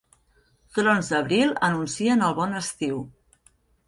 [0.77, 2.99] Trons d'abril anuncien el bon estiu.